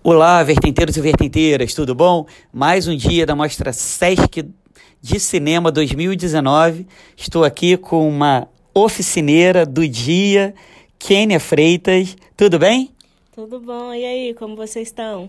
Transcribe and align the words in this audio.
Olá, 0.00 0.42
vertenteiros 0.44 0.96
e 0.96 1.00
vertenteiras, 1.00 1.74
tudo 1.74 1.92
bom? 1.92 2.24
Mais 2.52 2.86
um 2.86 2.96
dia 2.96 3.26
da 3.26 3.34
Mostra 3.34 3.72
Sesc 3.72 4.48
de 5.02 5.18
Cinema 5.18 5.72
2019. 5.72 6.86
Estou 7.16 7.42
aqui 7.42 7.76
com 7.76 8.08
uma 8.08 8.46
oficineira 8.72 9.66
do 9.66 9.86
dia, 9.88 10.54
Kênia 11.00 11.40
Freitas. 11.40 12.16
Tudo 12.36 12.60
bem? 12.60 12.92
Tudo 13.34 13.58
bom. 13.58 13.92
E 13.92 14.04
aí, 14.04 14.34
como 14.34 14.54
vocês 14.54 14.86
estão? 14.86 15.28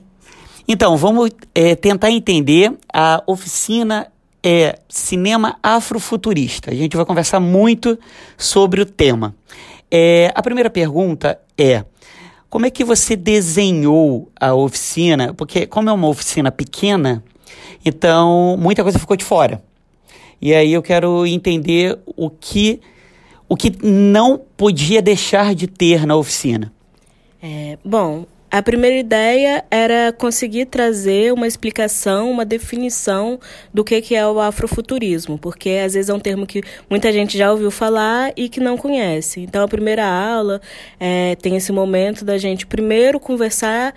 Então, 0.67 0.95
vamos 0.95 1.31
é, 1.55 1.75
tentar 1.75 2.11
entender 2.11 2.71
a 2.93 3.23
oficina 3.25 4.11
é 4.43 4.77
Cinema 4.87 5.57
Afrofuturista. 5.63 6.69
A 6.69 6.75
gente 6.75 6.95
vai 6.95 7.05
conversar 7.07 7.39
muito 7.39 7.97
sobre 8.37 8.81
o 8.81 8.85
tema. 8.85 9.35
É, 9.89 10.31
a 10.35 10.43
primeira 10.43 10.69
pergunta 10.69 11.41
é 11.57 11.83
como 12.49 12.65
é 12.65 12.69
que 12.69 12.83
você 12.83 13.15
desenhou 13.15 14.31
a 14.39 14.53
oficina? 14.53 15.33
Porque, 15.33 15.67
como 15.67 15.89
é 15.89 15.93
uma 15.93 16.07
oficina 16.07 16.51
pequena, 16.51 17.23
então 17.85 18.57
muita 18.59 18.83
coisa 18.83 18.97
ficou 18.97 19.15
de 19.15 19.23
fora. 19.23 19.61
E 20.41 20.53
aí 20.53 20.73
eu 20.73 20.81
quero 20.81 21.25
entender 21.27 21.99
o 22.15 22.29
que, 22.29 22.79
o 23.47 23.55
que 23.55 23.71
não 23.83 24.41
podia 24.57 25.01
deixar 25.01 25.53
de 25.53 25.67
ter 25.67 26.05
na 26.05 26.15
oficina. 26.15 26.71
É, 27.41 27.77
bom, 27.83 28.25
a 28.51 28.61
primeira 28.63 28.97
ideia 28.97 29.63
era 29.69 30.11
conseguir 30.11 30.65
trazer 30.65 31.31
uma 31.31 31.45
explicação, 31.45 32.31
uma 32.31 32.43
definição 32.43 33.39
do 33.73 33.83
que, 33.83 34.01
que 34.01 34.15
é 34.15 34.27
o 34.27 34.39
afrofuturismo, 34.39 35.37
porque 35.37 35.69
às 35.85 35.93
vezes 35.93 36.09
é 36.09 36.13
um 36.13 36.19
termo 36.19 36.47
que 36.47 36.63
muita 36.89 37.13
gente 37.13 37.37
já 37.37 37.51
ouviu 37.51 37.69
falar 37.69 38.33
e 38.35 38.49
que 38.49 38.59
não 38.59 38.77
conhece. 38.77 39.41
Então, 39.41 39.63
a 39.63 39.67
primeira 39.67 40.05
aula 40.05 40.59
é, 40.99 41.35
tem 41.35 41.55
esse 41.55 41.71
momento 41.71 42.25
da 42.25 42.37
gente 42.37 42.65
primeiro 42.65 43.19
conversar 43.19 43.93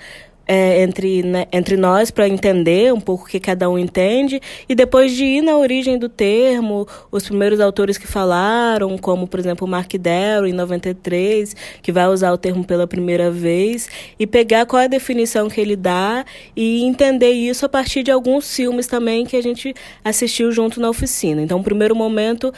é, 0.53 0.83
entre, 0.83 1.23
né, 1.23 1.47
entre 1.51 1.79
nós 1.79 2.11
para 2.11 2.29
entender 2.29 2.93
um 2.93 3.01
pouco 3.01 3.25
o 3.25 3.27
que 3.27 3.41
cada 3.41 3.71
um 3.71 3.79
entende 3.79 4.39
e 4.69 4.75
depois 4.75 5.13
de 5.13 5.25
ir 5.25 5.41
na 5.41 5.57
origem 5.57 5.99
do 5.99 6.11
termo, 6.11 6.87
os 7.11 7.25
primeiros 7.25 7.59
autores 7.59 7.97
que 7.97 8.07
falaram, 8.07 8.99
como 8.99 9.27
por 9.27 9.41
exemplo 9.41 9.67
Mark 9.67 9.91
Darrow 9.95 10.47
em 10.47 10.53
93, 10.53 11.57
que 11.81 11.91
vai 11.91 12.07
usar 12.07 12.31
o 12.33 12.37
termo 12.37 12.65
pela 12.65 12.87
primeira 12.87 13.31
vez, 13.31 13.89
e 14.19 14.27
pegar 14.27 14.67
qual 14.67 14.83
é 14.83 14.85
a 14.85 14.89
definição 14.89 15.49
que 15.49 15.59
ele 15.59 15.75
dá 15.75 16.23
e 16.55 16.85
entender 16.85 17.31
isso 17.31 17.65
a 17.65 17.69
partir 17.69 18.03
de 18.03 18.11
alguns 18.11 18.55
filmes 18.55 18.87
também 18.87 19.25
que 19.25 19.39
a 19.39 19.43
gente 19.43 19.73
assistiu 20.05 20.53
junto 20.53 20.83
na 20.83 20.91
oficina. 20.91 21.41
Então, 21.41 21.61
o 21.61 21.65
primeiro 21.65 21.97
momento 21.97 22.53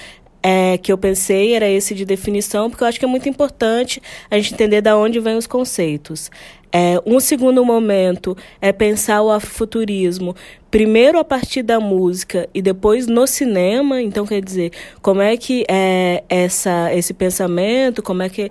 é, 0.47 0.77
que 0.77 0.92
eu 0.92 0.98
pensei 0.98 1.55
era 1.55 1.67
esse 1.67 1.95
de 1.95 2.05
definição, 2.05 2.69
porque 2.69 2.84
eu 2.84 2.89
acho 2.89 2.98
que 2.98 3.05
é 3.06 3.09
muito 3.09 3.27
importante 3.27 4.03
a 4.31 4.37
gente 4.37 4.53
entender 4.53 4.83
de 4.83 4.92
onde 4.92 5.19
vêm 5.19 5.39
os 5.39 5.47
conceitos. 5.47 6.31
É, 6.70 7.00
um 7.06 7.19
segundo 7.19 7.64
momento 7.64 8.37
é 8.61 8.70
pensar 8.70 9.22
o 9.22 9.31
afrofuturismo, 9.31 10.37
primeiro 10.70 11.19
a 11.19 11.25
partir 11.25 11.62
da 11.62 11.81
música 11.81 12.47
e 12.53 12.61
depois 12.61 13.06
no 13.06 13.27
cinema. 13.27 14.03
Então, 14.03 14.27
quer 14.27 14.42
dizer, 14.42 14.70
como 15.00 15.22
é 15.22 15.34
que 15.34 15.65
é 15.67 16.22
essa, 16.28 16.92
esse 16.92 17.15
pensamento, 17.15 18.03
como 18.03 18.22
é 18.22 18.28
que 18.28 18.50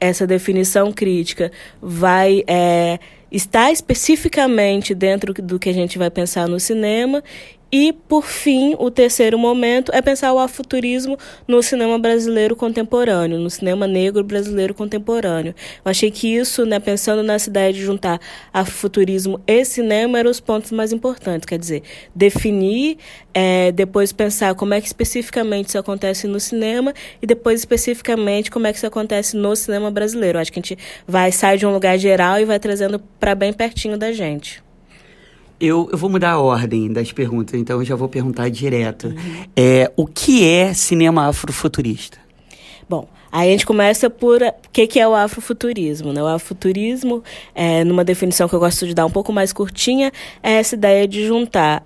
essa 0.00 0.26
definição 0.26 0.90
crítica 0.90 1.52
vai 1.80 2.42
é, 2.48 2.98
estar 3.30 3.70
especificamente 3.70 4.96
dentro 4.96 5.32
do 5.32 5.60
que 5.60 5.68
a 5.68 5.74
gente 5.74 5.96
vai 5.96 6.10
pensar 6.10 6.48
no 6.48 6.58
cinema 6.58 7.22
e, 7.72 7.92
por 7.92 8.24
fim, 8.24 8.74
o 8.78 8.90
terceiro 8.90 9.38
momento 9.38 9.92
é 9.94 10.02
pensar 10.02 10.32
o 10.32 10.38
afuturismo 10.38 11.16
no 11.46 11.62
cinema 11.62 11.98
brasileiro 11.98 12.56
contemporâneo, 12.56 13.38
no 13.38 13.48
cinema 13.48 13.86
negro 13.86 14.24
brasileiro 14.24 14.74
contemporâneo. 14.74 15.54
Eu 15.84 15.90
achei 15.90 16.10
que 16.10 16.34
isso, 16.34 16.66
né, 16.66 16.80
pensando 16.80 17.22
nessa 17.22 17.48
ideia 17.48 17.72
de 17.72 17.80
juntar 17.80 18.20
afuturismo 18.52 19.40
e 19.46 19.64
cinema, 19.64 20.18
eram 20.18 20.30
os 20.30 20.40
pontos 20.40 20.72
mais 20.72 20.92
importantes. 20.92 21.46
Quer 21.46 21.58
dizer, 21.58 21.82
definir, 22.14 22.98
é, 23.32 23.70
depois 23.70 24.12
pensar 24.12 24.54
como 24.56 24.74
é 24.74 24.80
que 24.80 24.88
especificamente 24.88 25.68
isso 25.68 25.78
acontece 25.78 26.26
no 26.26 26.40
cinema 26.40 26.92
e 27.22 27.26
depois 27.26 27.60
especificamente 27.60 28.50
como 28.50 28.66
é 28.66 28.72
que 28.72 28.78
isso 28.78 28.86
acontece 28.86 29.36
no 29.36 29.54
cinema 29.54 29.90
brasileiro. 29.90 30.38
Eu 30.38 30.42
acho 30.42 30.52
que 30.52 30.58
a 30.58 30.62
gente 30.62 30.78
vai 31.06 31.30
sair 31.30 31.58
de 31.58 31.66
um 31.66 31.72
lugar 31.72 31.96
geral 31.98 32.40
e 32.40 32.44
vai 32.44 32.58
trazendo 32.58 32.98
para 33.20 33.34
bem 33.34 33.52
pertinho 33.52 33.96
da 33.96 34.12
gente. 34.12 34.60
Eu, 35.60 35.88
eu 35.92 35.98
vou 35.98 36.08
mudar 36.08 36.32
a 36.32 36.40
ordem 36.40 36.90
das 36.90 37.12
perguntas, 37.12 37.60
então 37.60 37.80
eu 37.80 37.84
já 37.84 37.94
vou 37.94 38.08
perguntar 38.08 38.48
direto. 38.48 39.08
Uhum. 39.08 39.44
É, 39.54 39.92
o 39.94 40.06
que 40.06 40.48
é 40.48 40.72
cinema 40.72 41.28
afrofuturista? 41.28 42.18
Bom, 42.88 43.06
aí 43.30 43.48
a 43.48 43.52
gente 43.52 43.66
começa 43.66 44.08
por 44.08 44.42
o 44.42 44.52
que, 44.72 44.86
que 44.86 44.98
é 44.98 45.06
o 45.06 45.14
afrofuturismo. 45.14 46.12
Né? 46.12 46.22
O 46.22 46.26
afrofuturismo, 46.26 47.22
é, 47.54 47.84
numa 47.84 48.02
definição 48.02 48.48
que 48.48 48.54
eu 48.54 48.58
gosto 48.58 48.86
de 48.86 48.94
dar 48.94 49.04
um 49.04 49.10
pouco 49.10 49.32
mais 49.32 49.52
curtinha, 49.52 50.10
é 50.42 50.54
essa 50.54 50.74
ideia 50.74 51.06
de 51.06 51.26
juntar 51.26 51.84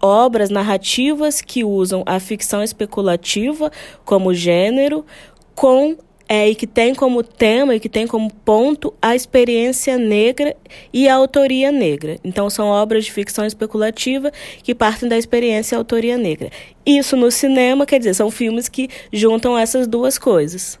obras 0.00 0.48
narrativas 0.48 1.40
que 1.40 1.62
usam 1.62 2.02
a 2.06 2.18
ficção 2.18 2.62
especulativa 2.62 3.70
como 4.04 4.32
gênero 4.32 5.04
com 5.54 5.96
é, 6.32 6.48
e 6.48 6.54
que 6.54 6.64
tem 6.64 6.94
como 6.94 7.24
tema 7.24 7.74
e 7.74 7.80
que 7.80 7.88
tem 7.88 8.06
como 8.06 8.32
ponto 8.32 8.94
a 9.02 9.16
experiência 9.16 9.98
negra 9.98 10.56
e 10.92 11.08
a 11.08 11.16
autoria 11.16 11.72
negra. 11.72 12.20
Então, 12.22 12.48
são 12.48 12.68
obras 12.68 13.04
de 13.04 13.10
ficção 13.10 13.44
especulativa 13.44 14.30
que 14.62 14.72
partem 14.72 15.08
da 15.08 15.18
experiência 15.18 15.74
e 15.74 15.76
autoria 15.76 16.16
negra. 16.16 16.48
Isso 16.86 17.16
no 17.16 17.32
cinema, 17.32 17.84
quer 17.84 17.98
dizer, 17.98 18.14
são 18.14 18.30
filmes 18.30 18.68
que 18.68 18.88
juntam 19.12 19.58
essas 19.58 19.88
duas 19.88 20.18
coisas. 20.18 20.78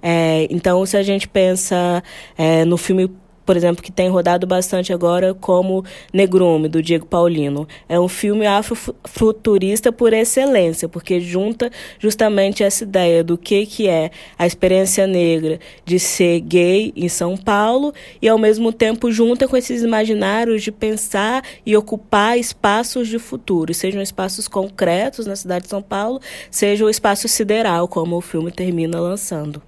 É, 0.00 0.46
então, 0.48 0.86
se 0.86 0.96
a 0.96 1.02
gente 1.02 1.26
pensa 1.26 2.00
é, 2.38 2.64
no 2.64 2.76
filme 2.76 3.10
por 3.50 3.56
exemplo, 3.56 3.82
que 3.82 3.90
tem 3.90 4.08
rodado 4.08 4.46
bastante 4.46 4.92
agora, 4.92 5.34
como 5.34 5.84
Negrume, 6.12 6.68
do 6.68 6.80
Diego 6.80 7.04
Paulino. 7.04 7.66
É 7.88 7.98
um 7.98 8.06
filme 8.06 8.46
afrofuturista 8.46 9.90
por 9.90 10.12
excelência, 10.12 10.88
porque 10.88 11.20
junta 11.20 11.68
justamente 11.98 12.62
essa 12.62 12.84
ideia 12.84 13.24
do 13.24 13.36
que, 13.36 13.66
que 13.66 13.88
é 13.88 14.12
a 14.38 14.46
experiência 14.46 15.04
negra 15.04 15.58
de 15.84 15.98
ser 15.98 16.38
gay 16.42 16.92
em 16.94 17.08
São 17.08 17.36
Paulo 17.36 17.92
e, 18.22 18.28
ao 18.28 18.38
mesmo 18.38 18.72
tempo, 18.72 19.10
junta 19.10 19.48
com 19.48 19.56
esses 19.56 19.82
imaginários 19.82 20.62
de 20.62 20.70
pensar 20.70 21.42
e 21.66 21.76
ocupar 21.76 22.38
espaços 22.38 23.08
de 23.08 23.18
futuro, 23.18 23.74
sejam 23.74 24.00
espaços 24.00 24.46
concretos 24.46 25.26
na 25.26 25.34
cidade 25.34 25.64
de 25.64 25.70
São 25.70 25.82
Paulo, 25.82 26.20
seja 26.52 26.84
o 26.84 26.88
espaço 26.88 27.26
sideral, 27.26 27.88
como 27.88 28.16
o 28.16 28.20
filme 28.20 28.52
termina 28.52 29.00
lançando. 29.00 29.60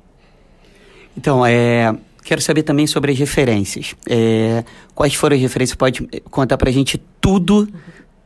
Então, 1.16 1.44
é, 1.44 1.93
Quero 2.24 2.40
saber 2.40 2.62
também 2.62 2.86
sobre 2.86 3.12
as 3.12 3.18
referências. 3.18 3.94
É, 4.08 4.64
quais 4.94 5.14
foram 5.14 5.36
as 5.36 5.42
referências? 5.42 5.76
Pode 5.76 6.06
contar 6.30 6.56
pra 6.56 6.70
gente 6.70 7.02
tudo, 7.20 7.68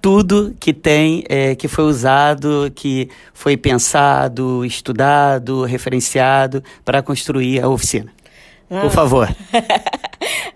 tudo 0.01 0.55
que 0.61 0.73
tem, 0.73 1.25
é, 1.29 1.55
que 1.55 1.67
foi 1.67 1.85
usado, 1.85 2.71
que 2.75 3.09
foi 3.33 3.57
pensado, 3.57 4.65
estudado, 4.65 5.65
referenciado 5.65 6.63
para 6.85 7.03
construir 7.03 7.61
a 7.61 7.69
oficina. 7.69 8.13
Ah. 8.71 8.81
Por 8.83 8.91
favor. 8.91 9.29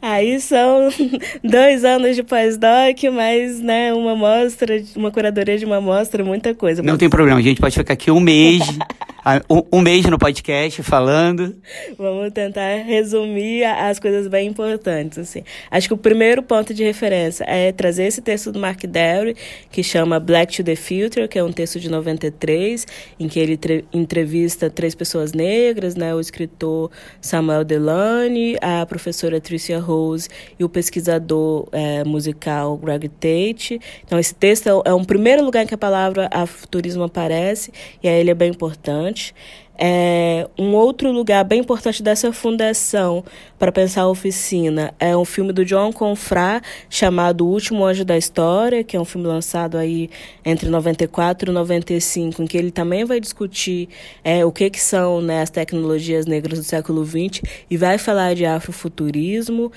Aí 0.03 0.41
são 0.41 0.89
dois 1.45 1.85
anos 1.85 2.17
de 2.17 2.23
pós-doc, 2.23 3.03
mas 3.13 3.61
né, 3.61 3.93
uma 3.93 4.17
mostra, 4.17 4.83
uma 4.97 5.11
curadoria 5.11 5.59
de 5.59 5.65
uma 5.65 5.81
mostra, 5.81 6.25
muita 6.25 6.55
coisa. 6.55 6.83
Não 6.83 6.97
tem 6.97 7.09
problema, 7.09 7.39
a 7.39 7.43
gente 7.43 7.61
pode 7.61 7.75
ficar 7.77 7.93
aqui 7.93 8.11
um 8.11 8.21
mês 8.21 8.63
um, 9.49 9.79
um 9.79 9.81
mês 9.81 10.05
no 10.07 10.19
podcast 10.19 10.83
falando. 10.83 11.55
Vamos 11.99 12.33
tentar 12.33 12.77
resumir 12.85 13.65
as 13.65 13.99
coisas 13.99 14.27
bem 14.27 14.49
importantes. 14.49 15.19
Assim. 15.19 15.43
Acho 15.71 15.89
que 15.89 15.95
o 15.95 15.99
primeiro 15.99 16.43
ponto 16.43 16.73
de 16.73 16.83
referência 16.83 17.45
é 17.45 17.71
trazer 17.71 18.05
esse 18.05 18.23
texto 18.23 18.51
do 18.51 18.59
Mark 18.59 18.83
Derry, 18.85 19.37
que 19.71 19.83
chama 19.83 20.19
Black 20.19 20.57
to 20.57 20.65
the 20.65 20.75
Future, 20.75 21.29
que 21.29 21.39
é 21.39 21.45
um 21.45 21.53
texto 21.53 21.79
de 21.79 21.91
93, 21.91 22.87
em 23.19 23.29
que 23.29 23.39
ele 23.39 23.59
entrevista 23.93 24.71
três 24.71 24.95
pessoas 24.95 25.33
negras, 25.33 25.95
né, 25.95 26.15
o 26.15 26.21
escritor 26.21 26.91
Samuel 27.21 27.65
Delany, 27.65 28.57
a 28.61 28.87
professora 28.87 29.41
Tricia 29.41 29.79
Rose 29.79 30.29
e 30.59 30.65
o 30.65 30.69
pesquisador 30.69 31.69
é, 31.73 32.05
musical 32.05 32.77
Greg 32.79 33.09
Tate. 33.09 33.81
Então, 34.05 34.19
esse 34.19 34.35
texto 34.35 34.67
é, 34.67 34.91
é 34.91 34.95
um 34.95 35.05
primeiro 35.05 35.45
lugar 35.45 35.65
em 35.65 35.67
que 35.67 35.75
a 35.75 35.79
palavra 35.79 36.29
afuturismo 36.33 37.05
aparece, 37.05 37.71
e 38.03 38.09
aí 38.09 38.21
ele 38.21 38.31
é 38.31 38.35
bem 38.35 38.51
importante 38.51 39.10
importante. 39.11 39.35
É, 39.83 40.47
um 40.59 40.75
outro 40.75 41.11
lugar 41.11 41.43
bem 41.43 41.61
importante 41.61 42.03
dessa 42.03 42.31
fundação 42.35 43.25
para 43.59 43.73
pensar 43.73 44.03
a 44.03 44.09
oficina 44.09 44.93
é 45.01 45.17
um 45.17 45.25
filme 45.25 45.55
do 45.55 45.65
John 45.65 45.91
Confrá 45.91 46.61
chamado 46.91 47.47
O 47.47 47.51
Último 47.51 47.83
Anjo 47.87 48.05
da 48.05 48.19
História, 48.19 48.85
que 48.85 48.95
é 48.95 49.01
um 49.01 49.07
filme 49.07 49.27
lançado 49.27 49.79
aí 49.79 50.11
entre 50.45 50.69
94 50.69 51.51
e 51.51 51.55
95, 51.55 52.43
em 52.43 52.47
que 52.47 52.59
ele 52.59 52.71
também 52.71 53.07
vai 53.07 53.19
discutir 53.19 53.89
é, 54.23 54.45
o 54.45 54.53
que, 54.53 54.69
que 54.69 54.81
são 54.81 55.23
né, 55.23 55.41
as 55.41 55.49
tecnologias 55.49 56.27
negras 56.27 56.59
do 56.59 56.65
século 56.65 57.03
XX 57.03 57.41
e 57.71 57.79
vai 57.79 57.97
falar 57.97 58.35
de 58.35 58.45
afrofuturismo. 58.45 59.73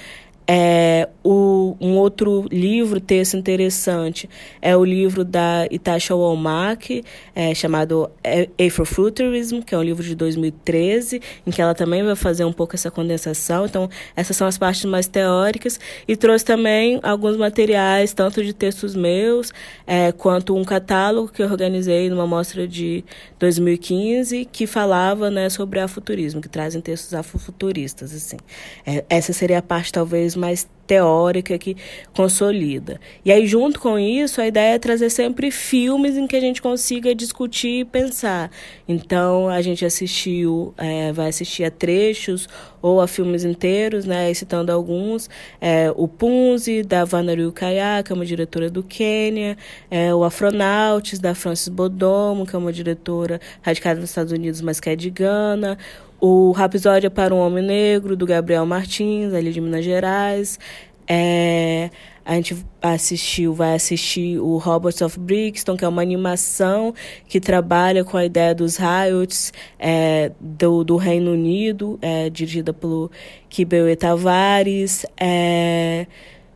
É, 0.47 1.07
o, 1.23 1.77
um 1.79 1.97
outro 1.97 2.45
livro, 2.51 2.99
texto 2.99 3.37
interessante, 3.37 4.29
é 4.61 4.75
o 4.75 4.83
livro 4.83 5.23
da 5.23 5.65
Itasha 5.71 6.13
Womack, 6.13 7.03
é, 7.33 7.55
chamado 7.55 8.11
Afrofuturism, 8.59 9.61
que 9.61 9.73
é 9.73 9.77
um 9.77 9.83
livro 9.83 10.03
de 10.03 10.15
2013, 10.15 11.21
em 11.47 11.51
que 11.51 11.61
ela 11.61 11.73
também 11.73 12.03
vai 12.03 12.15
fazer 12.15 12.43
um 12.43 12.51
pouco 12.51 12.75
essa 12.75 12.91
condensação. 12.91 13.65
Então, 13.65 13.89
essas 14.15 14.35
são 14.35 14.45
as 14.45 14.57
partes 14.57 14.83
mais 14.85 15.07
teóricas. 15.07 15.79
E 16.07 16.15
trouxe 16.15 16.43
também 16.43 16.99
alguns 17.03 17.37
materiais, 17.37 18.13
tanto 18.13 18.43
de 18.43 18.53
textos 18.53 18.95
meus, 18.95 19.53
é, 19.87 20.11
quanto 20.11 20.55
um 20.55 20.65
catálogo 20.65 21.29
que 21.29 21.41
eu 21.41 21.47
organizei 21.47 22.09
numa 22.09 22.27
mostra 22.27 22.67
de 22.67 23.03
2015, 23.39 24.45
que 24.51 24.67
falava 24.67 25.31
né, 25.31 25.49
sobre 25.49 25.79
afuturismo, 25.79 26.41
que 26.41 26.49
trazem 26.49 26.81
textos 26.81 27.13
afrofuturistas. 27.13 28.13
Assim. 28.13 28.37
É, 28.85 29.05
essa 29.09 29.31
seria 29.31 29.59
a 29.59 29.61
parte, 29.61 29.91
talvez, 29.91 30.32
mais 30.35 30.67
teórica 30.85 31.57
que 31.57 31.75
consolida. 32.13 32.99
E 33.23 33.31
aí, 33.31 33.47
junto 33.47 33.79
com 33.79 33.97
isso, 33.97 34.41
a 34.41 34.47
ideia 34.47 34.75
é 34.75 34.79
trazer 34.79 35.09
sempre 35.09 35.49
filmes 35.49 36.17
em 36.17 36.27
que 36.27 36.35
a 36.35 36.39
gente 36.39 36.61
consiga 36.61 37.15
discutir 37.15 37.79
e 37.81 37.85
pensar. 37.85 38.51
Então, 38.87 39.47
a 39.47 39.61
gente 39.61 39.85
assistiu, 39.85 40.73
é, 40.77 41.11
vai 41.11 41.29
assistir 41.29 41.63
a 41.63 41.71
trechos 41.71 42.47
ou 42.81 42.99
a 42.99 43.07
filmes 43.07 43.45
inteiros, 43.45 44.05
né, 44.05 44.33
citando 44.33 44.71
alguns, 44.71 45.29
é, 45.61 45.91
o 45.95 46.05
Punzi, 46.05 46.83
da 46.83 47.05
Vanaru 47.05 47.51
Kaya, 47.53 48.03
que 48.03 48.11
é 48.11 48.15
uma 48.15 48.25
diretora 48.25 48.69
do 48.69 48.83
Quênia, 48.83 49.57
é, 49.89 50.13
o 50.13 50.23
Afronauts, 50.23 51.17
da 51.17 51.33
Francis 51.33 51.69
Bodomo, 51.69 52.45
que 52.45 52.55
é 52.55 52.59
uma 52.59 52.73
diretora 52.73 53.39
radicada 53.61 54.01
nos 54.01 54.09
Estados 54.09 54.33
Unidos, 54.33 54.59
mas 54.59 54.81
que 54.81 54.89
é 54.89 54.97
de 54.97 55.09
Gana, 55.09 55.77
o 56.25 56.51
Rapsódia 56.51 57.11
para 57.11 57.35
um 57.35 57.37
Homem 57.37 57.61
Negro, 57.61 58.15
do 58.15 58.25
Gabriel 58.25 58.65
Martins, 58.65 59.33
ali 59.33 59.51
de 59.51 59.59
Minas 59.59 59.83
Gerais. 59.83 60.57
É, 61.05 61.89
a 62.23 62.35
gente 62.35 62.65
assistiu, 62.81 63.53
vai 63.53 63.75
assistir 63.75 64.39
o 64.39 64.55
Robots 64.55 65.01
of 65.01 65.19
Brixton, 65.19 65.75
que 65.75 65.83
é 65.83 65.87
uma 65.87 66.01
animação 66.01 66.93
que 67.27 67.41
trabalha 67.41 68.05
com 68.05 68.15
a 68.15 68.23
ideia 68.23 68.55
dos 68.55 68.77
riots 68.77 69.51
é, 69.77 70.31
do, 70.39 70.85
do 70.85 70.95
Reino 70.95 71.33
Unido, 71.33 71.99
é, 72.01 72.29
dirigida 72.29 72.71
pelo 72.71 73.11
Kibeu 73.49 73.93
Tavares. 73.97 75.05
É, 75.19 76.07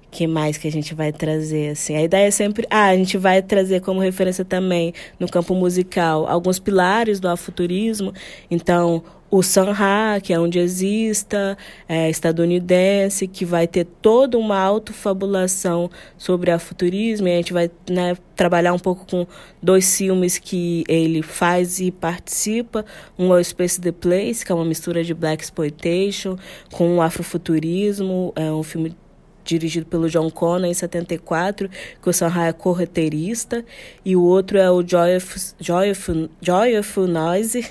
que 0.09 0.25
mais 0.25 0.57
que 0.57 0.67
a 0.67 0.71
gente 0.71 0.95
vai 0.95 1.11
trazer 1.11 1.71
assim? 1.71 1.95
A 1.97 2.01
ideia 2.01 2.27
é 2.27 2.31
sempre, 2.31 2.65
ah, 2.69 2.85
a 2.85 2.95
gente 2.95 3.17
vai 3.17 3.41
trazer 3.41 3.81
como 3.81 3.99
referência 3.99 4.45
também 4.45 4.93
no 5.19 5.27
campo 5.27 5.53
musical 5.53 6.25
alguns 6.25 6.57
pilares 6.57 7.19
do 7.19 7.27
afuturismo. 7.27 8.13
Então, 8.49 9.03
o 9.29 9.43
Sanha, 9.43 10.19
que 10.21 10.31
é 10.31 10.39
um 10.39 10.47
jazzista 10.47 11.57
é, 11.87 12.09
estadunidense, 12.09 13.27
que 13.27 13.43
vai 13.43 13.67
ter 13.67 13.85
toda 14.01 14.37
uma 14.37 14.57
autofabulação 14.57 15.89
sobre 16.17 16.51
a 16.51 16.59
futurismo. 16.59 17.27
E 17.27 17.33
a 17.33 17.35
gente 17.35 17.53
vai 17.53 17.69
né, 17.89 18.17
trabalhar 18.35 18.73
um 18.73 18.79
pouco 18.79 19.05
com 19.05 19.27
dois 19.61 19.97
filmes 19.97 20.37
que 20.37 20.83
ele 20.87 21.21
faz 21.21 21.79
e 21.79 21.91
participa. 21.91 22.85
Um 23.19 23.35
é 23.35 23.39
o 23.39 23.43
Space 23.43 23.81
the 23.81 23.91
Place, 23.91 24.45
que 24.45 24.51
é 24.51 24.55
uma 24.55 24.65
mistura 24.65 25.03
de 25.03 25.13
Black 25.13 25.43
Exploitation 25.43 26.37
com 26.71 26.97
o 26.97 27.01
afrofuturismo. 27.01 28.31
É 28.35 28.51
um 28.51 28.63
filme 28.63 28.95
dirigido 29.43 29.85
pelo 29.85 30.09
John 30.09 30.29
Connor 30.29 30.69
em 30.69 30.73
74, 30.73 31.69
que 32.01 32.09
o 32.09 32.13
Sanha 32.13 32.47
é 32.47 32.53
correteirista. 32.53 33.65
E 34.03 34.15
o 34.15 34.21
outro 34.21 34.57
é 34.57 34.69
o 34.69 34.85
Joyful, 34.85 35.41
Joyful, 35.59 36.29
Joyful 36.41 37.07
Noise, 37.07 37.65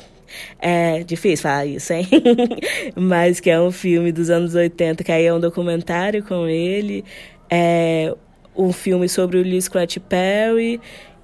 é 0.58 1.02
difícil 1.02 1.42
falar 1.42 1.66
isso, 1.66 1.92
hein? 1.92 2.06
Mas 2.96 3.40
que 3.40 3.50
é 3.50 3.60
um 3.60 3.70
filme 3.70 4.12
dos 4.12 4.30
anos 4.30 4.54
80, 4.54 5.02
que 5.02 5.12
aí 5.12 5.26
é 5.26 5.32
um 5.32 5.40
documentário 5.40 6.22
com 6.22 6.46
ele. 6.46 7.04
É 7.50 8.14
um 8.56 8.72
filme 8.72 9.08
sobre 9.08 9.38
o 9.38 9.42
Lee 9.42 9.60
Scratch 9.60 9.98
Perry 9.98 10.80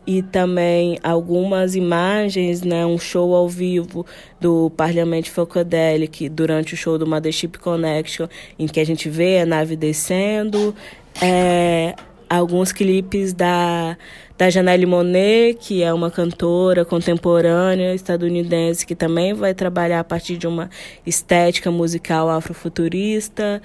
e 0.06 0.22
também 0.22 0.98
algumas 1.02 1.74
imagens, 1.76 2.62
né, 2.62 2.84
um 2.84 2.98
show 2.98 3.34
ao 3.34 3.48
vivo 3.48 4.04
do 4.40 4.70
Parlamento 4.70 5.30
Funkadelic 5.30 6.28
durante 6.28 6.74
o 6.74 6.76
show 6.76 6.98
do 6.98 7.06
Mothership 7.06 7.58
Connection, 7.58 8.26
em 8.58 8.66
que 8.66 8.80
a 8.80 8.84
gente 8.84 9.08
vê 9.08 9.40
a 9.40 9.46
nave 9.46 9.76
descendo, 9.76 10.74
é, 11.20 11.94
alguns 12.36 12.72
clipes 12.72 13.32
da 13.32 13.96
da 14.36 14.50
Janelle 14.50 14.86
Monet, 14.86 15.56
que 15.60 15.84
é 15.84 15.92
uma 15.92 16.10
cantora 16.10 16.84
contemporânea 16.84 17.94
estadunidense 17.94 18.84
que 18.84 18.94
também 18.94 19.32
vai 19.34 19.54
trabalhar 19.54 20.00
a 20.00 20.04
partir 20.04 20.36
de 20.36 20.48
uma 20.48 20.68
estética 21.06 21.70
musical 21.70 22.28
afrofuturista. 22.28 23.62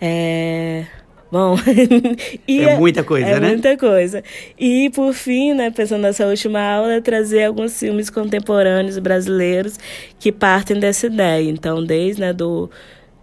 É... 0.00 0.84
Bom, 1.30 1.56
e 2.46 2.60
é 2.60 2.76
muita 2.76 3.04
coisa, 3.04 3.26
é 3.26 3.40
né? 3.40 3.46
É 3.48 3.50
muita 3.50 3.76
coisa. 3.76 4.22
E, 4.58 4.90
por 4.90 5.12
fim, 5.12 5.54
né, 5.54 5.70
pensando 5.70 6.02
nessa 6.02 6.26
última 6.26 6.60
aula, 6.60 7.00
trazer 7.00 7.44
alguns 7.44 7.78
filmes 7.78 8.10
contemporâneos 8.10 8.98
brasileiros 8.98 9.78
que 10.18 10.32
partem 10.32 10.78
dessa 10.78 11.06
ideia. 11.06 11.48
Então, 11.48 11.84
desde 11.84 12.20
né, 12.20 12.32
do, 12.32 12.70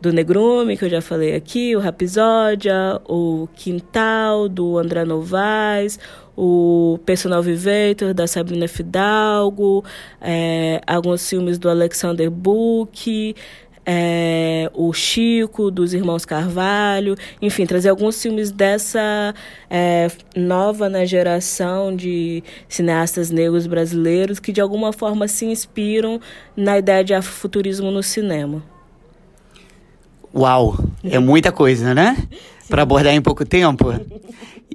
do 0.04 0.12
Negrume, 0.12 0.76
que 0.76 0.84
eu 0.84 0.90
já 0.90 1.02
falei 1.02 1.34
aqui, 1.34 1.74
o 1.78 1.80
Rapisódia, 1.80 3.00
o 3.08 3.48
Quintal, 3.56 4.50
do 4.50 4.78
André 4.78 5.06
Novaes, 5.06 5.98
o 6.36 7.00
Personal 7.06 7.42
Vivator, 7.42 8.14
da 8.14 8.28
Sabrina 8.28 8.68
Fidalgo, 8.68 9.82
é, 10.20 10.82
alguns 10.86 11.30
filmes 11.30 11.58
do 11.58 11.70
Alexander 11.70 12.30
Book, 12.30 13.34
é, 13.86 14.70
o 14.74 14.92
Chico, 14.92 15.72
dos 15.72 15.94
Irmãos 15.94 16.26
Carvalho, 16.26 17.16
enfim, 17.42 17.66
trazer 17.66 17.88
alguns 17.88 18.22
filmes 18.22 18.52
dessa 18.52 19.34
é, 19.70 20.12
nova 20.36 20.90
né, 20.90 21.06
geração 21.06 21.96
de 21.96 22.44
cineastas 22.68 23.32
negros 23.32 23.68
brasileiros 23.68 24.38
que 24.38 24.52
de 24.52 24.60
alguma 24.60 24.92
forma 24.92 25.30
se 25.30 25.46
inspiram 25.46 26.20
na 26.58 26.78
ideia 26.78 27.06
de 27.06 27.14
afrofuturismo 27.14 27.90
no 27.90 28.04
cinema. 28.04 28.73
Uau, 30.36 30.76
é 31.04 31.20
muita 31.20 31.52
coisa, 31.52 31.94
né? 31.94 32.18
Para 32.68 32.82
abordar 32.82 33.14
em 33.14 33.22
pouco 33.22 33.46
tempo. 33.46 33.94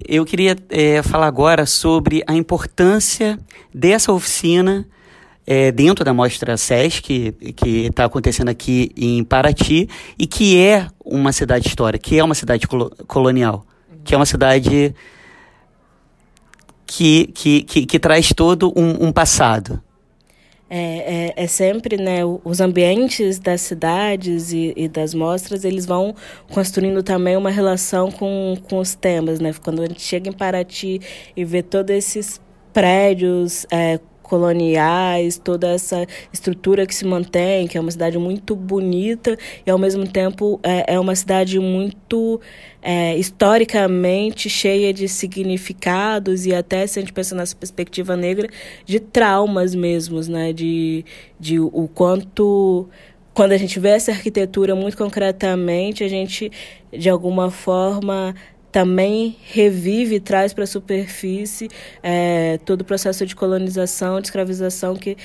Eu 0.06 0.24
queria 0.24 0.56
é, 0.70 1.02
falar 1.02 1.26
agora 1.26 1.66
sobre 1.66 2.22
a 2.28 2.34
importância 2.34 3.36
dessa 3.74 4.12
oficina 4.12 4.86
é, 5.44 5.72
dentro 5.72 6.04
da 6.04 6.14
Mostra 6.14 6.56
SESC, 6.56 7.32
que 7.56 7.86
está 7.86 8.04
acontecendo 8.04 8.50
aqui 8.50 8.92
em 8.96 9.24
Paraty, 9.24 9.88
e 10.16 10.26
que 10.28 10.60
é 10.60 10.86
uma 11.04 11.32
cidade 11.32 11.66
histórica, 11.66 12.08
que 12.08 12.18
é 12.18 12.22
uma 12.22 12.34
cidade 12.36 12.68
colonial, 13.06 13.66
que 14.04 14.14
é 14.14 14.16
uma 14.16 14.26
cidade 14.26 14.94
que, 16.86 17.26
que, 17.34 17.62
que, 17.62 17.86
que 17.86 17.98
traz 17.98 18.32
todo 18.32 18.72
um, 18.76 19.08
um 19.08 19.12
passado. 19.12 19.82
É, 20.70 21.32
é, 21.38 21.44
é, 21.44 21.46
sempre, 21.46 21.96
né, 21.96 22.20
os 22.44 22.60
ambientes 22.60 23.38
das 23.38 23.62
cidades 23.62 24.52
e, 24.52 24.74
e, 24.76 24.86
das 24.86 25.14
mostras, 25.14 25.64
eles 25.64 25.86
vão 25.86 26.14
construindo 26.52 27.02
também 27.02 27.36
uma 27.38 27.48
relação 27.48 28.10
com, 28.10 28.54
com 28.68 28.78
os 28.78 28.94
temas, 28.94 29.40
né? 29.40 29.54
Quando 29.64 29.80
a 29.80 29.86
gente 29.86 30.02
chega 30.02 30.28
em 30.28 30.32
Paraty 30.32 31.00
e 31.34 31.42
vê 31.42 31.62
todos 31.62 31.96
esses 31.96 32.38
prédios 32.72 33.66
é, 33.70 33.98
coloniais, 34.28 35.38
toda 35.38 35.68
essa 35.68 36.06
estrutura 36.32 36.86
que 36.86 36.94
se 36.94 37.04
mantém, 37.04 37.66
que 37.66 37.78
é 37.78 37.80
uma 37.80 37.90
cidade 37.90 38.18
muito 38.18 38.54
bonita 38.54 39.36
e 39.66 39.70
ao 39.70 39.78
mesmo 39.78 40.06
tempo 40.06 40.60
é, 40.62 40.94
é 40.94 41.00
uma 41.00 41.16
cidade 41.16 41.58
muito 41.58 42.40
é, 42.82 43.16
historicamente 43.16 44.50
cheia 44.50 44.92
de 44.92 45.08
significados 45.08 46.46
e 46.46 46.54
até 46.54 46.86
se 46.86 46.98
a 46.98 47.02
gente 47.02 47.12
pensa 47.12 47.34
nessa 47.34 47.56
perspectiva 47.56 48.16
negra 48.16 48.48
de 48.84 49.00
traumas 49.00 49.74
mesmos, 49.74 50.28
né, 50.28 50.52
de, 50.52 51.04
de 51.40 51.58
o 51.58 51.88
quanto 51.92 52.88
quando 53.32 53.52
a 53.52 53.56
gente 53.56 53.78
vê 53.78 53.90
essa 53.90 54.10
arquitetura 54.10 54.74
muito 54.74 54.96
concretamente, 54.96 56.02
a 56.02 56.08
gente 56.08 56.50
de 56.92 57.08
alguma 57.08 57.52
forma 57.52 58.34
também 58.78 59.36
revive 59.42 60.14
e 60.14 60.20
traz 60.20 60.54
para 60.54 60.62
a 60.62 60.66
superfície 60.66 61.68
é, 62.00 62.58
todo 62.58 62.82
o 62.82 62.84
processo 62.84 63.26
de 63.26 63.34
colonização, 63.34 64.20
de 64.20 64.28
escravização 64.28 64.94
que 64.94 65.16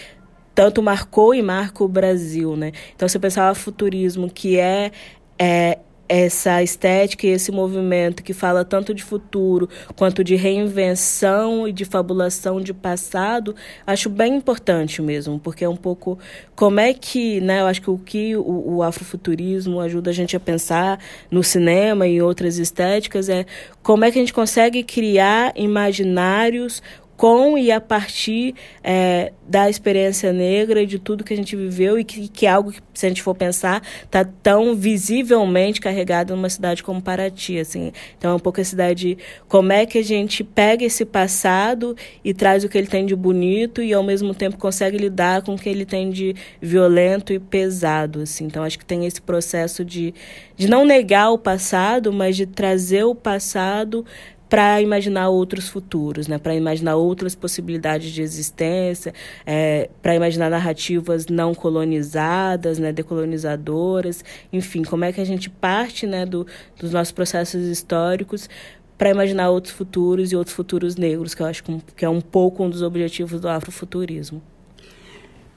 tanto 0.55 0.81
marcou 0.81 1.35
e 1.35 1.43
marca 1.43 1.83
o 1.83 1.87
Brasil, 1.87 2.55
né? 2.55 2.71
Então, 2.95 3.07
se 3.07 3.19
pensar 3.19 3.51
o 3.51 3.55
futurismo, 3.55 4.27
que 4.27 4.57
é, 4.57 4.91
é 5.37 5.77
essa 6.13 6.61
estética 6.61 7.25
e 7.25 7.31
esse 7.31 7.51
movimento 7.51 8.21
que 8.21 8.35
fala 8.35 8.63
tanto 8.63 8.93
de 8.93 9.03
futuro 9.03 9.67
quanto 9.95 10.23
de 10.23 10.35
reinvenção 10.35 11.67
e 11.67 11.73
de 11.73 11.85
fabulação 11.85 12.61
de 12.61 12.71
passado, 12.71 13.55
acho 13.85 14.11
bem 14.11 14.35
importante 14.35 15.01
mesmo, 15.01 15.39
porque 15.39 15.65
é 15.65 15.69
um 15.69 15.75
pouco 15.75 16.19
como 16.55 16.79
é 16.79 16.93
que, 16.93 17.41
né, 17.41 17.61
eu 17.61 17.65
acho 17.65 17.81
que 17.81 17.89
o 17.89 17.97
que 17.97 18.35
o, 18.35 18.75
o 18.75 18.83
afrofuturismo 18.83 19.79
ajuda 19.79 20.11
a 20.11 20.13
gente 20.13 20.35
a 20.35 20.39
pensar 20.39 20.99
no 21.31 21.43
cinema 21.43 22.07
e 22.07 22.21
outras 22.21 22.59
estéticas 22.59 23.27
é 23.27 23.47
como 23.81 24.05
é 24.05 24.11
que 24.11 24.19
a 24.19 24.21
gente 24.21 24.33
consegue 24.33 24.83
criar 24.83 25.51
imaginários 25.55 26.83
com 27.15 27.57
e 27.57 27.71
a 27.71 27.79
partir 27.79 28.55
é, 28.83 29.31
da 29.47 29.69
experiência 29.69 30.33
negra 30.33 30.81
e 30.81 30.85
de 30.85 30.97
tudo 30.97 31.23
que 31.23 31.33
a 31.33 31.37
gente 31.37 31.55
viveu 31.55 31.99
e 31.99 32.03
que, 32.03 32.27
que 32.27 32.45
é 32.45 32.49
algo 32.49 32.71
que, 32.71 32.81
se 32.93 33.05
a 33.05 33.09
gente 33.09 33.21
for 33.21 33.35
pensar, 33.35 33.81
está 34.03 34.25
tão 34.25 34.75
visivelmente 34.75 35.79
carregado 35.79 36.35
numa 36.35 36.49
cidade 36.49 36.83
como 36.83 37.01
Paraty, 37.01 37.59
assim. 37.59 37.91
Então 38.17 38.31
é 38.31 38.33
um 38.33 38.39
pouco 38.39 38.59
a 38.59 38.63
cidade, 38.63 39.17
como 39.47 39.71
é 39.71 39.85
que 39.85 39.97
a 39.97 40.03
gente 40.03 40.43
pega 40.43 40.85
esse 40.85 41.05
passado 41.05 41.95
e 42.23 42.33
traz 42.33 42.63
o 42.63 42.69
que 42.69 42.77
ele 42.77 42.87
tem 42.87 43.05
de 43.05 43.15
bonito 43.15 43.81
e 43.81 43.93
ao 43.93 44.03
mesmo 44.03 44.33
tempo 44.33 44.57
consegue 44.57 44.97
lidar 44.97 45.41
com 45.43 45.55
o 45.55 45.57
que 45.57 45.69
ele 45.69 45.85
tem 45.85 46.09
de 46.09 46.35
violento 46.61 47.31
e 47.31 47.39
pesado, 47.39 48.21
assim. 48.21 48.45
Então 48.45 48.63
acho 48.63 48.79
que 48.79 48.85
tem 48.85 49.05
esse 49.05 49.21
processo 49.21 49.85
de, 49.85 50.13
de 50.55 50.67
não 50.67 50.85
negar 50.85 51.31
o 51.31 51.37
passado, 51.37 52.11
mas 52.11 52.35
de 52.35 52.45
trazer 52.45 53.03
o 53.03 53.15
passado 53.15 54.05
para 54.53 54.79
imaginar 54.79 55.29
outros 55.29 55.67
futuros, 55.67 56.27
né? 56.27 56.37
para 56.37 56.53
imaginar 56.53 56.95
outras 56.95 57.33
possibilidades 57.33 58.11
de 58.11 58.21
existência, 58.21 59.11
é, 59.47 59.89
para 59.99 60.13
imaginar 60.13 60.47
narrativas 60.47 61.25
não 61.25 61.55
colonizadas, 61.55 62.77
né? 62.77 62.93
decolonizadoras, 62.93 64.23
enfim, 64.51 64.83
como 64.83 65.05
é 65.05 65.11
que 65.11 65.19
a 65.19 65.25
gente 65.25 65.49
parte 65.49 66.05
né? 66.05 66.23
Do, 66.23 66.45
dos 66.79 66.91
nossos 66.91 67.11
processos 67.11 67.63
históricos 67.63 68.47
para 68.95 69.09
imaginar 69.09 69.49
outros 69.49 69.73
futuros 69.73 70.31
e 70.31 70.35
outros 70.35 70.55
futuros 70.55 70.97
negros, 70.97 71.33
que 71.33 71.41
eu 71.41 71.47
acho 71.47 71.63
que 71.95 72.05
é 72.05 72.09
um 72.09 72.21
pouco 72.21 72.63
um 72.63 72.69
dos 72.69 72.83
objetivos 72.83 73.41
do 73.41 73.49
afrofuturismo. 73.49 74.39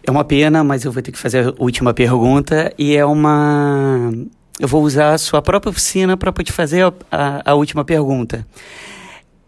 É 0.07 0.11
uma 0.11 0.25
pena, 0.25 0.65
mas 0.65 0.87
eu 0.87 0.91
vou 0.91 1.03
ter 1.03 1.12
que 1.12 1.19
fazer 1.19 1.49
a 1.49 1.55
última 1.59 1.93
pergunta 1.93 2.73
e 2.79 2.97
é 2.97 3.05
uma 3.05 4.11
eu 4.59 4.67
vou 4.67 4.83
usar 4.83 5.13
a 5.13 5.19
sua 5.19 5.43
própria 5.43 5.71
oficina 5.71 6.17
para 6.17 6.33
te 6.43 6.53
fazer 6.53 6.83
a, 6.83 6.93
a, 7.11 7.51
a 7.53 7.55
última 7.55 7.85
pergunta. 7.85 8.47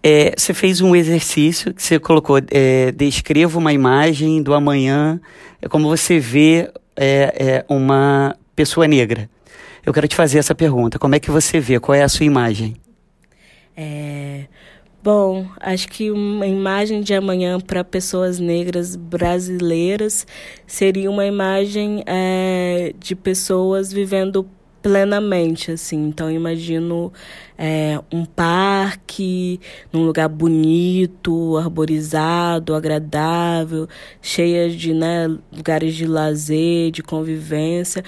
É, 0.02 0.34
você 0.36 0.54
fez 0.54 0.80
um 0.80 0.94
exercício 0.94 1.74
que 1.74 1.82
você 1.82 1.98
colocou, 1.98 2.38
é, 2.50 2.92
descreva 2.92 3.58
uma 3.58 3.72
imagem 3.72 4.42
do 4.42 4.54
amanhã, 4.54 5.20
é 5.60 5.68
como 5.68 5.88
você 5.88 6.20
vê 6.20 6.70
é, 6.96 7.34
é, 7.36 7.64
uma 7.68 8.36
pessoa 8.54 8.86
negra. 8.86 9.28
Eu 9.84 9.92
quero 9.92 10.06
te 10.06 10.14
fazer 10.14 10.38
essa 10.38 10.54
pergunta, 10.54 10.98
como 10.98 11.14
é 11.14 11.20
que 11.20 11.30
você 11.30 11.58
vê, 11.58 11.80
qual 11.80 11.94
é 11.94 12.02
a 12.02 12.08
sua 12.08 12.26
imagem? 12.26 12.76
É, 13.76 14.44
bom, 15.02 15.46
acho 15.58 15.88
que 15.88 16.10
uma 16.10 16.46
imagem 16.46 17.00
de 17.00 17.14
amanhã 17.14 17.58
para 17.58 17.82
pessoas 17.82 18.38
negras 18.38 18.94
brasileiras 18.94 20.26
seria 20.66 21.10
uma 21.10 21.24
imagem 21.24 22.04
é, 22.06 22.92
de 22.98 23.16
pessoas 23.16 23.92
vivendo 23.92 24.48
plenamente, 24.82 25.72
assim. 25.72 26.08
Então, 26.08 26.30
imagino 26.30 27.12
é, 27.56 28.00
um 28.12 28.24
parque, 28.24 29.60
num 29.92 30.04
lugar 30.04 30.28
bonito, 30.28 31.56
arborizado, 31.56 32.74
agradável, 32.74 33.88
cheia 34.22 34.70
de 34.70 34.94
né, 34.94 35.28
lugares 35.52 35.94
de 35.94 36.06
lazer, 36.06 36.90
de 36.90 37.02
convivência, 37.02 38.02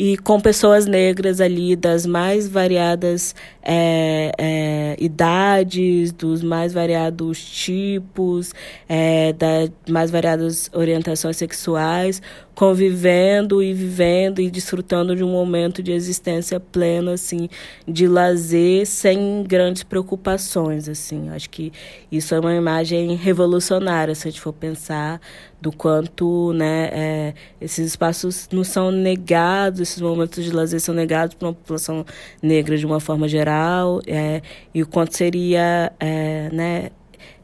e 0.00 0.16
com 0.16 0.40
pessoas 0.40 0.86
negras 0.86 1.40
ali 1.40 1.74
das 1.74 2.06
mais 2.06 2.46
variadas 2.46 3.34
é, 3.60 4.30
é, 4.38 4.96
idades, 4.96 6.12
dos 6.12 6.40
mais 6.40 6.72
variados 6.72 7.44
tipos, 7.44 8.54
é, 8.88 9.32
das 9.32 9.72
mais 9.88 10.08
variadas 10.08 10.70
orientações 10.72 11.36
sexuais, 11.36 12.22
convivendo 12.58 13.62
e 13.62 13.72
vivendo 13.72 14.40
e 14.40 14.50
desfrutando 14.50 15.14
de 15.14 15.22
um 15.22 15.30
momento 15.30 15.80
de 15.80 15.92
existência 15.92 16.58
plena, 16.58 17.12
assim, 17.12 17.48
de 17.86 18.08
lazer, 18.08 18.84
sem 18.84 19.44
grandes 19.44 19.84
preocupações, 19.84 20.88
assim. 20.88 21.28
Acho 21.30 21.48
que 21.50 21.72
isso 22.10 22.34
é 22.34 22.40
uma 22.40 22.52
imagem 22.52 23.14
revolucionária, 23.14 24.12
se 24.12 24.26
a 24.26 24.30
gente 24.32 24.40
for 24.40 24.52
pensar 24.52 25.20
do 25.60 25.70
quanto, 25.70 26.52
né, 26.52 26.88
é, 26.92 27.34
esses 27.60 27.86
espaços 27.86 28.48
não 28.50 28.64
são 28.64 28.90
negados, 28.90 29.78
esses 29.78 30.00
momentos 30.00 30.44
de 30.44 30.50
lazer 30.50 30.80
são 30.80 30.92
negados 30.92 31.36
para 31.36 31.46
uma 31.46 31.54
população 31.54 32.04
negra 32.42 32.76
de 32.76 32.84
uma 32.84 32.98
forma 32.98 33.28
geral, 33.28 34.00
é, 34.04 34.42
e 34.74 34.82
o 34.82 34.86
quanto 34.88 35.16
seria, 35.16 35.92
é, 36.00 36.48
né, 36.52 36.90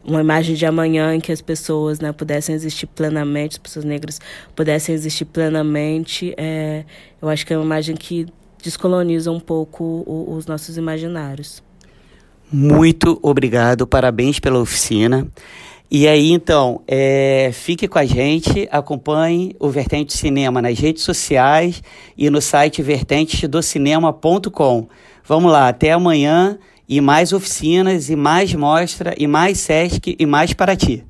uma 0.07 0.21
imagem 0.21 0.55
de 0.55 0.67
amanhã 0.67 1.15
em 1.15 1.21
que 1.21 1.33
as 1.33 1.41
pessoas 1.41 2.01
né, 2.01 2.13
pudessem 2.13 2.55
existir 2.55 2.87
plenamente, 2.87 3.53
as 3.53 3.59
pessoas 3.59 3.85
negras 3.85 4.21
pudessem 4.55 4.95
existir 4.95 5.25
plenamente, 5.25 6.35
é, 6.37 6.85
eu 7.21 7.29
acho 7.29 7.47
que 7.47 7.53
é 7.53 7.57
uma 7.57 7.65
imagem 7.65 7.97
que 7.97 8.27
descoloniza 8.63 9.31
um 9.31 9.41
pouco 9.41 10.05
o, 10.07 10.35
os 10.37 10.47
nossos 10.47 10.77
imaginários. 10.77 11.63
Muito 12.53 13.19
obrigado, 13.23 13.87
parabéns 13.87 14.39
pela 14.39 14.59
oficina. 14.59 15.27
E 15.91 16.09
aí, 16.09 16.33
então, 16.33 16.81
é, 16.89 17.51
fique 17.53 17.87
com 17.87 17.99
a 17.99 18.05
gente, 18.05 18.69
acompanhe 18.71 19.55
o 19.61 19.69
Vertente 19.69 20.17
Cinema 20.17 20.61
nas 20.61 20.79
redes 20.79 21.03
sociais 21.03 21.83
e 22.17 22.29
no 22.31 22.41
site 22.41 22.83
vertentesdocinema.com. 22.83 24.89
Vamos 25.25 25.53
lá, 25.53 25.69
até 25.69 25.93
amanhã 25.93 26.59
e 26.89 27.01
mais 27.01 27.33
oficinas, 27.33 28.11
e 28.11 28.17
mais 28.17 28.55
mostra, 28.55 29.15
e 29.19 29.27
mais 29.27 29.59
Sesc, 29.59 30.17
e 30.19 30.27
mais 30.27 30.53
para 30.53 30.77
ti. 30.77 31.05